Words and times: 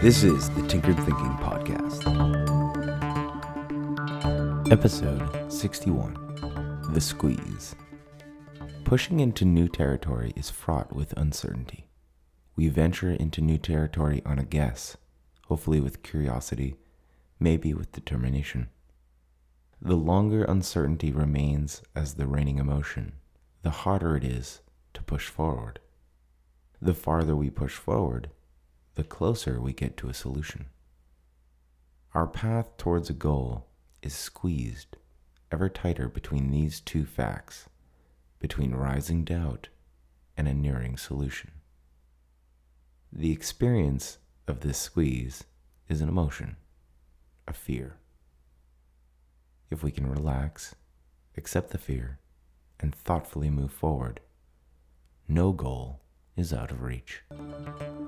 This 0.00 0.22
is 0.22 0.48
the 0.50 0.64
Tinkered 0.66 0.96
Thinking 0.96 1.36
Podcast. 1.36 2.02
Episode 4.72 5.52
61 5.52 6.88
The 6.94 7.00
Squeeze. 7.00 7.76
Pushing 8.84 9.20
into 9.20 9.44
new 9.44 9.68
territory 9.68 10.32
is 10.34 10.48
fraught 10.48 10.94
with 10.94 11.12
uncertainty. 11.18 11.90
We 12.56 12.68
venture 12.68 13.10
into 13.10 13.42
new 13.42 13.58
territory 13.58 14.22
on 14.24 14.38
a 14.38 14.46
guess, 14.46 14.96
hopefully 15.48 15.80
with 15.80 16.02
curiosity, 16.02 16.76
maybe 17.38 17.74
with 17.74 17.92
determination. 17.92 18.70
The 19.82 19.94
longer 19.94 20.42
uncertainty 20.44 21.12
remains 21.12 21.82
as 21.94 22.14
the 22.14 22.26
reigning 22.26 22.58
emotion, 22.58 23.12
the 23.60 23.70
harder 23.70 24.16
it 24.16 24.24
is 24.24 24.62
to 24.94 25.02
push 25.02 25.28
forward. 25.28 25.80
The 26.80 26.94
farther 26.94 27.34
we 27.34 27.50
push 27.50 27.74
forward, 27.74 28.30
the 28.94 29.04
closer 29.04 29.60
we 29.60 29.72
get 29.72 29.96
to 29.98 30.08
a 30.08 30.14
solution. 30.14 30.66
Our 32.14 32.26
path 32.26 32.76
towards 32.76 33.10
a 33.10 33.14
goal 33.14 33.66
is 34.02 34.14
squeezed 34.14 34.96
ever 35.50 35.68
tighter 35.68 36.08
between 36.08 36.50
these 36.50 36.80
two 36.80 37.04
facts, 37.04 37.68
between 38.38 38.74
rising 38.74 39.24
doubt 39.24 39.68
and 40.36 40.46
a 40.46 40.54
nearing 40.54 40.96
solution. 40.96 41.50
The 43.12 43.32
experience 43.32 44.18
of 44.46 44.60
this 44.60 44.78
squeeze 44.78 45.44
is 45.88 46.00
an 46.00 46.08
emotion, 46.08 46.56
a 47.46 47.52
fear. 47.52 47.96
If 49.70 49.82
we 49.82 49.90
can 49.90 50.08
relax, 50.08 50.74
accept 51.36 51.70
the 51.70 51.78
fear, 51.78 52.18
and 52.78 52.94
thoughtfully 52.94 53.50
move 53.50 53.72
forward, 53.72 54.20
no 55.26 55.52
goal 55.52 56.00
is 56.38 56.52
out 56.52 56.70
of 56.70 56.82
reach. 56.82 57.22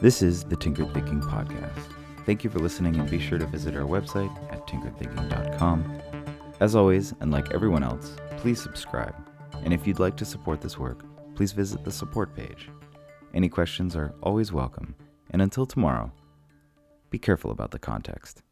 This 0.01 0.23
is 0.23 0.45
the 0.45 0.57
Tinkered 0.57 0.95
Thinking 0.95 1.21
Podcast. 1.21 1.93
Thank 2.25 2.45
you 2.45 2.51
for 2.51 2.61
listening 2.61 2.97
and 2.97 3.11
be 3.11 3.19
sure 3.19 3.39
to 3.39 3.47
visit 3.47 3.75
our 3.75 3.83
website 3.83 4.33
at 4.53 4.67
tinkeredthinking.com. 4.67 6.01
As 6.61 6.77
always, 6.77 7.13
and 7.21 7.31
like 7.31 7.53
everyone 7.53 7.83
else, 7.83 8.17
please 8.37 8.63
subscribe. 8.63 9.15
And 9.65 9.73
if 9.75 9.87
you'd 9.87 9.99
like 9.99 10.17
to 10.19 10.25
support 10.25 10.61
this 10.61 10.79
work, 10.79 11.05
please 11.35 11.53
visit 11.53 11.85
the 11.85 11.91
support 11.91 12.35
page. 12.37 12.69
Any 13.35 13.49
questions 13.49 13.97
are 13.97 14.15
always 14.23 14.53
welcome. 14.53 14.95
And 15.31 15.43
until 15.43 15.67
tomorrow, 15.67 16.13
be 17.11 17.19
careful 17.19 17.51
about 17.51 17.71
the 17.73 17.79
context. 17.79 18.43